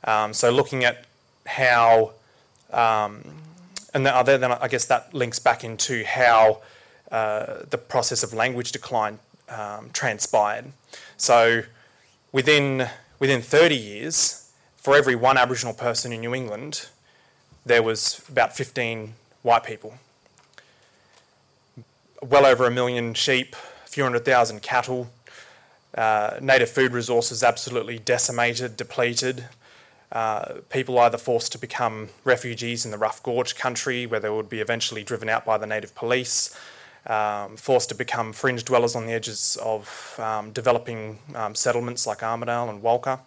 Um, 0.03 0.33
so, 0.33 0.51
looking 0.51 0.83
at 0.83 1.05
how, 1.45 2.11
um, 2.71 3.23
and 3.93 4.05
then, 4.05 4.41
then 4.41 4.51
I 4.51 4.67
guess 4.67 4.85
that 4.85 5.13
links 5.13 5.39
back 5.39 5.63
into 5.63 6.03
how 6.03 6.61
uh, 7.09 7.63
the 7.69 7.77
process 7.77 8.23
of 8.23 8.33
language 8.33 8.73
decline 8.73 9.19
um, 9.47 9.89
transpired. 9.93 10.65
So, 11.15 11.63
within 12.33 12.89
within 13.19 13.41
30 13.41 13.75
years, 13.75 14.51
for 14.75 14.95
every 14.95 15.15
one 15.15 15.37
Aboriginal 15.37 15.73
person 15.73 16.11
in 16.11 16.19
New 16.19 16.35
England, 16.35 16.87
there 17.65 17.81
was 17.81 18.21
about 18.29 18.55
15 18.55 19.13
white 19.41 19.63
people 19.63 19.95
well 22.21 22.45
over 22.45 22.65
a 22.65 22.71
million 22.71 23.13
sheep, 23.13 23.55
a 23.85 23.89
few 23.89 24.03
hundred 24.03 24.25
thousand 24.25 24.61
cattle, 24.61 25.09
uh, 25.95 26.37
native 26.41 26.69
food 26.69 26.93
resources 26.93 27.43
absolutely 27.43 27.97
decimated, 27.99 28.77
depleted. 28.77 29.45
Uh, 30.11 30.55
people 30.69 30.97
either 30.99 31.17
forced 31.17 31.51
to 31.51 31.57
become 31.57 32.09
refugees 32.23 32.85
in 32.85 32.91
the 32.91 32.97
rough 32.97 33.21
gorge 33.23 33.55
country, 33.55 34.05
where 34.05 34.19
they 34.19 34.29
would 34.29 34.49
be 34.49 34.61
eventually 34.61 35.03
driven 35.03 35.27
out 35.27 35.43
by 35.43 35.57
the 35.57 35.67
native 35.67 35.93
police, 35.95 36.57
um, 37.07 37.57
forced 37.57 37.89
to 37.89 37.95
become 37.95 38.31
fringe 38.31 38.63
dwellers 38.63 38.95
on 38.95 39.05
the 39.05 39.13
edges 39.13 39.57
of 39.61 40.15
um, 40.19 40.51
developing 40.51 41.19
um, 41.35 41.55
settlements 41.55 42.07
like 42.07 42.19
Armidale 42.19 42.69
and 42.69 42.81
Walcha. 42.81 43.19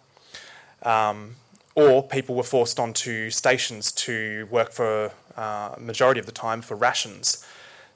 Um, 0.83 1.35
or 1.75 2.03
people 2.03 2.35
were 2.35 2.43
forced 2.43 2.79
onto 2.79 3.29
stations 3.29 3.91
to 3.93 4.47
work 4.49 4.71
for, 4.71 5.11
uh, 5.37 5.75
majority 5.77 6.19
of 6.19 6.25
the 6.25 6.31
time, 6.31 6.61
for 6.61 6.75
rations. 6.75 7.45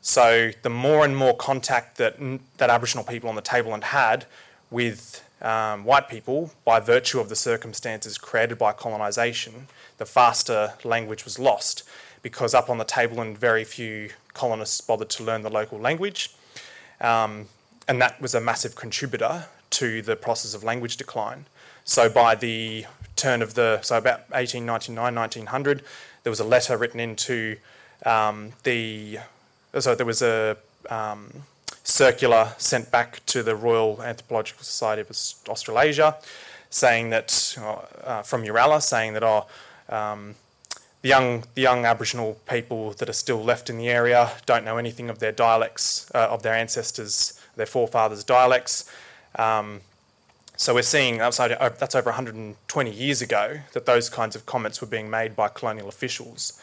So 0.05 0.51
the 0.61 0.69
more 0.69 1.03
and 1.03 1.17
more 1.17 1.35
contact 1.35 1.97
that 1.97 2.17
that 2.57 2.69
Aboriginal 2.69 3.03
people 3.03 3.27
on 3.27 3.33
the 3.33 3.41
tableland 3.41 3.85
had 3.85 4.25
with 4.69 5.27
um, 5.41 5.83
white 5.83 6.07
people, 6.09 6.51
by 6.63 6.79
virtue 6.79 7.19
of 7.19 7.27
the 7.27 7.35
circumstances 7.35 8.19
created 8.19 8.59
by 8.59 8.71
colonisation, 8.71 9.65
the 9.97 10.05
faster 10.05 10.73
language 10.83 11.25
was 11.25 11.39
lost. 11.39 11.83
Because 12.21 12.53
up 12.53 12.69
on 12.69 12.77
the 12.77 12.83
tableland, 12.83 13.39
very 13.39 13.63
few 13.63 14.11
colonists 14.35 14.79
bothered 14.79 15.09
to 15.09 15.23
learn 15.23 15.41
the 15.41 15.49
local 15.49 15.79
language, 15.79 16.35
um, 17.01 17.47
and 17.87 17.99
that 17.99 18.21
was 18.21 18.35
a 18.35 18.39
massive 18.39 18.75
contributor 18.75 19.47
to 19.71 20.03
the 20.03 20.15
process 20.15 20.53
of 20.53 20.63
language 20.63 20.97
decline. 20.97 21.45
So 21.83 22.09
by 22.09 22.35
the 22.35 22.85
turn 23.15 23.41
of 23.41 23.55
the 23.55 23.81
so 23.81 23.97
about 23.97 24.29
1899 24.29 25.15
1900, 25.15 25.81
there 26.21 26.29
was 26.29 26.39
a 26.39 26.45
letter 26.45 26.77
written 26.77 26.99
into 26.99 27.57
um, 28.05 28.51
the 28.61 29.19
so 29.81 29.95
there 29.95 30.05
was 30.05 30.21
a 30.21 30.57
um, 30.89 31.43
circular 31.83 32.53
sent 32.57 32.91
back 32.91 33.25
to 33.27 33.43
the 33.43 33.55
Royal 33.55 34.01
Anthropological 34.01 34.63
Society 34.63 35.01
of 35.01 35.09
Australasia, 35.49 36.17
saying 36.69 37.09
that 37.11 37.57
uh, 38.03 38.21
from 38.21 38.43
Uralla, 38.43 38.81
saying 38.81 39.13
that 39.13 39.23
oh, 39.23 39.45
um, 39.89 40.35
the 41.01 41.09
young 41.09 41.43
the 41.53 41.61
young 41.61 41.85
Aboriginal 41.85 42.39
people 42.49 42.93
that 42.93 43.09
are 43.09 43.13
still 43.13 43.43
left 43.43 43.69
in 43.69 43.77
the 43.77 43.89
area 43.89 44.31
don't 44.45 44.65
know 44.65 44.77
anything 44.77 45.09
of 45.09 45.19
their 45.19 45.31
dialects 45.31 46.09
uh, 46.15 46.27
of 46.29 46.41
their 46.41 46.53
ancestors, 46.53 47.39
their 47.55 47.67
forefathers' 47.67 48.23
dialects. 48.23 48.89
Um, 49.37 49.81
so 50.57 50.73
we're 50.73 50.83
seeing 50.83 51.19
outside 51.19 51.51
uh, 51.51 51.69
that's 51.69 51.95
over 51.95 52.09
120 52.09 52.91
years 52.91 53.21
ago 53.21 53.59
that 53.73 53.85
those 53.85 54.09
kinds 54.09 54.35
of 54.35 54.45
comments 54.45 54.81
were 54.81 54.87
being 54.87 55.09
made 55.09 55.35
by 55.35 55.49
colonial 55.49 55.89
officials. 55.89 56.59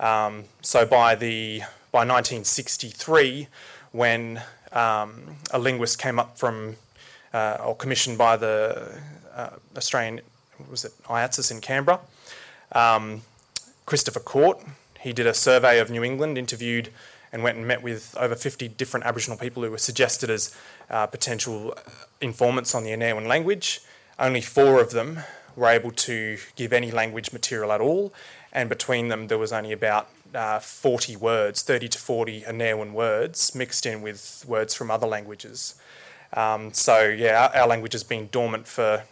Um, 0.00 0.44
so 0.62 0.84
by 0.86 1.14
the 1.14 1.62
by 1.94 2.00
1963, 2.00 3.46
when 3.92 4.42
um, 4.72 5.36
a 5.52 5.60
linguist 5.60 5.96
came 5.96 6.18
up 6.18 6.36
from 6.36 6.74
uh, 7.32 7.58
or 7.64 7.76
commissioned 7.76 8.18
by 8.18 8.36
the 8.36 9.00
uh, 9.32 9.50
Australian, 9.76 10.20
was 10.68 10.84
it 10.84 10.92
IATSIS 11.04 11.52
in 11.52 11.60
Canberra. 11.60 12.00
Um, 12.72 13.22
Christopher 13.86 14.18
Court, 14.18 14.58
he 14.98 15.12
did 15.12 15.28
a 15.28 15.34
survey 15.34 15.78
of 15.78 15.88
New 15.88 16.02
England, 16.02 16.36
interviewed 16.36 16.90
and 17.32 17.44
went 17.44 17.58
and 17.58 17.68
met 17.68 17.80
with 17.80 18.16
over 18.18 18.34
50 18.34 18.66
different 18.66 19.06
Aboriginal 19.06 19.38
people 19.38 19.62
who 19.62 19.70
were 19.70 19.78
suggested 19.78 20.30
as 20.30 20.52
uh, 20.90 21.06
potential 21.06 21.78
informants 22.20 22.74
on 22.74 22.82
the 22.82 22.92
Anaiwan 22.92 23.28
language. 23.28 23.80
Only 24.18 24.40
four 24.40 24.80
of 24.80 24.90
them 24.90 25.20
were 25.54 25.68
able 25.68 25.92
to 25.92 26.38
give 26.56 26.72
any 26.72 26.90
language 26.90 27.32
material 27.32 27.70
at 27.70 27.80
all, 27.80 28.12
and 28.54 28.68
between 28.68 29.08
them 29.08 29.26
there 29.26 29.38
was 29.38 29.52
only 29.52 29.72
about 29.72 30.08
uh, 30.34 30.58
40 30.58 31.16
words, 31.16 31.62
30 31.62 31.88
to 31.88 31.98
40 31.98 32.44
Anaiwan 32.46 32.92
words 32.92 33.54
mixed 33.54 33.86
in 33.86 34.02
with 34.02 34.44
words 34.46 34.74
from 34.74 34.90
other 34.90 35.06
languages. 35.06 35.74
Um, 36.32 36.72
so 36.72 37.04
yeah, 37.04 37.48
our, 37.54 37.62
our, 37.62 37.68
language 37.68 37.92
has 37.92 38.02
been 38.02 38.28
dormant 38.32 38.66
for, 38.66 39.04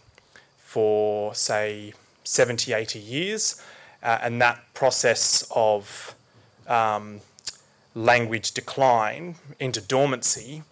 for 0.59 1.35
say 1.35 1.95
70, 2.25 2.73
80 2.73 2.99
years, 2.99 3.63
uh, 4.03 4.19
and 4.23 4.43
that 4.43 4.61
process 4.75 5.47
of 5.55 6.17
um, 6.67 7.21
language 7.95 8.53
decline 8.53 9.37
into 9.61 9.81
dormancy 9.81 10.65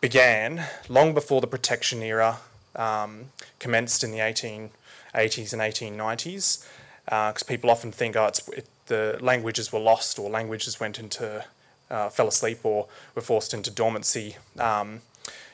began 0.00 0.64
long 0.88 1.14
before 1.14 1.40
the 1.40 1.46
protection 1.46 2.02
era 2.02 2.38
um, 2.74 3.30
commenced 3.58 4.04
in 4.04 4.10
the 4.10 4.18
1880s 4.18 5.52
and 5.52 5.62
1890s, 5.62 6.66
because 7.06 7.42
uh, 7.42 7.46
people 7.46 7.70
often 7.70 7.92
think, 7.92 8.16
oh, 8.16 8.26
it, 8.26 8.66
the 8.86 9.18
languages 9.20 9.72
were 9.72 9.78
lost 9.78 10.18
or 10.18 10.28
languages 10.28 10.78
went 10.80 10.98
into, 10.98 11.44
uh, 11.90 12.08
fell 12.08 12.28
asleep 12.28 12.58
or 12.64 12.86
were 13.14 13.22
forced 13.22 13.54
into 13.54 13.70
dormancy 13.70 14.36
um, 14.58 15.00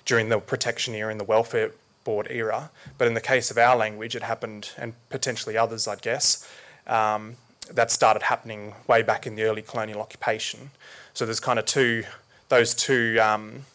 during 0.04 0.28
the 0.30 0.38
protection 0.38 0.94
era 0.94 1.10
and 1.10 1.20
the 1.20 1.24
welfare 1.24 1.72
board 2.04 2.26
era. 2.30 2.70
But 2.98 3.06
in 3.06 3.14
the 3.14 3.20
case 3.20 3.50
of 3.50 3.58
our 3.58 3.76
language, 3.76 4.16
it 4.16 4.22
happened, 4.22 4.70
and 4.78 4.94
potentially 5.10 5.56
others, 5.56 5.86
I'd 5.86 6.02
guess, 6.02 6.48
um, 6.86 7.36
that 7.70 7.90
started 7.90 8.24
happening 8.24 8.74
way 8.88 9.02
back 9.02 9.26
in 9.26 9.36
the 9.36 9.44
early 9.44 9.62
colonial 9.62 10.00
occupation. 10.00 10.70
So 11.14 11.24
there's 11.26 11.40
kind 11.40 11.58
of 11.58 11.66
two, 11.66 12.04
those 12.48 12.74
two 12.74 13.18
um, 13.20 13.66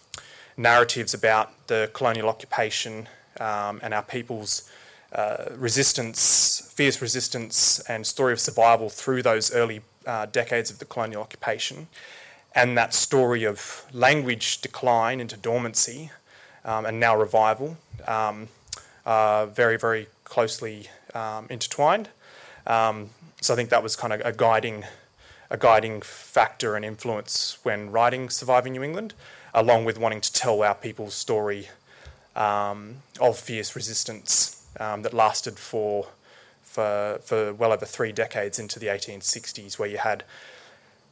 narratives 0.58 1.14
about 1.14 1.68
the 1.68 1.90
colonial 1.94 2.28
occupation 2.28 3.08
um, 3.40 3.80
and 3.84 3.94
our 3.94 4.02
people's 4.02 4.70
uh, 5.18 5.46
resistance, 5.58 6.72
fierce 6.76 7.02
resistance, 7.02 7.80
and 7.90 8.06
story 8.06 8.32
of 8.32 8.40
survival 8.40 8.88
through 8.88 9.24
those 9.24 9.52
early 9.52 9.82
uh, 10.06 10.28
decades 10.28 10.70
of 10.70 10.78
the 10.78 10.86
colonial 10.86 11.24
occupation, 11.24 11.88
and 12.54 12.78
that 12.78 12.94
story 12.94 13.44
of 13.44 13.88
language 13.92 14.62
decline 14.62 15.20
into 15.20 15.36
dormancy 15.36 16.12
um, 16.66 16.86
and 16.86 17.00
now 17.00 17.18
revival, 17.18 17.78
um, 18.08 18.48
very, 19.06 19.76
very 19.76 20.06
closely 20.24 20.88
um, 21.16 21.48
intertwined. 21.50 22.10
Um, 22.68 23.10
so 23.42 23.56
I 23.56 23.58
think 23.58 23.70
that 23.72 23.82
was 23.82 23.96
kind 23.96 24.14
of 24.14 24.22
a 24.24 24.32
guiding, 24.32 24.84
a 25.50 25.58
guiding 25.58 26.02
factor 26.02 26.76
and 26.76 26.86
influence 26.86 27.58
when 27.64 27.92
writing 27.92 28.30
Surviving 28.30 28.74
New 28.74 28.84
England, 28.84 29.16
along 29.52 29.86
with 29.86 29.98
wanting 29.98 30.22
to 30.22 30.32
tell 30.32 30.62
our 30.62 30.76
people's 30.76 31.16
story 31.16 31.70
um, 32.36 32.98
of 33.20 33.40
fierce 33.40 33.76
resistance 33.76 34.57
um, 34.80 35.02
that 35.02 35.14
lasted 35.14 35.58
for, 35.58 36.08
for, 36.62 37.20
for 37.24 37.54
well 37.54 37.72
over 37.72 37.86
three 37.86 38.12
decades 38.12 38.60
into 38.60 38.80
the 38.80 38.88
1860s, 38.88 39.78
where 39.80 39.90
you 39.90 39.98
had 39.98 40.24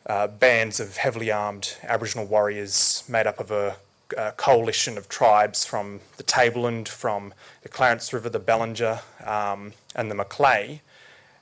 uh, 0.06 0.28
bands 0.28 0.80
of 0.80 0.98
heavily 0.98 1.32
armed 1.32 1.78
Aboriginal 1.84 2.26
warriors 2.26 3.04
made 3.08 3.26
up 3.26 3.40
of 3.40 3.50
a, 3.52 3.78
a, 4.16 4.32
coalition 4.34 4.98
of 4.98 5.10
tribes 5.10 5.66
from 5.66 6.00
the 6.18 6.24
Tableland, 6.24 6.88
from 6.88 7.34
the 7.64 7.70
Clarence 7.70 8.14
River, 8.14 8.30
the 8.30 8.40
Bellinger, 8.40 9.00
um, 9.26 9.74
and 9.96 10.12
the 10.12 10.16
Macleay, 10.16 10.82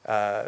uh, 0.05 0.47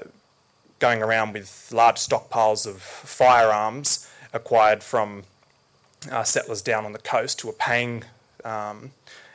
going 0.79 1.01
around 1.01 1.34
with 1.34 1.70
large 1.74 1.98
stockpiles 1.98 2.65
of 2.65 2.82
firearms 2.82 4.09
acquired 4.33 4.83
from 4.83 5.24
uh, 6.11 6.24
settlers 6.24 6.61
down 6.61 6.85
on 6.85 6.92
the 6.92 7.00
coast 7.00 7.42
who 7.42 7.48
were 7.48 7.53
paying 7.53 8.03
um, 8.44 8.92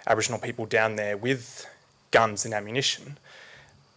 Aboriginal 0.07 0.39
people 0.41 0.67
down 0.67 0.97
there 0.97 1.17
with 1.17 1.67
guns 2.11 2.45
and 2.45 2.55
ammunition. 2.55 3.19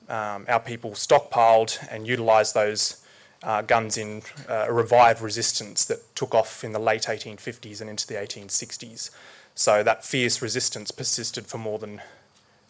Um, 0.10 0.46
our 0.48 0.60
people 0.60 0.92
stockpiled 0.92 1.78
and 1.90 2.06
utilised 2.06 2.54
those 2.54 3.04
uh, 3.44 3.62
guns 3.62 3.98
in 3.98 4.22
uh, 4.50 4.66
a 4.68 4.74
revived 4.74 5.22
resistance 5.22 5.86
that 5.86 6.16
took 6.16 6.34
off 6.34 6.64
in 6.64 6.72
the 6.72 6.80
late 6.80 7.04
1850s 7.04 7.82
and 7.82 7.90
into 7.90 8.08
the 8.08 8.16
1860s. 8.16 9.12
So 9.56 9.84
that 9.84 10.06
fierce 10.06 10.42
resistance 10.42 10.92
persisted 10.92 11.46
for 11.46 11.58
more 11.58 11.80
than 11.80 12.02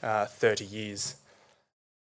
uh, 0.01 0.25
30 0.25 0.65
years. 0.65 1.15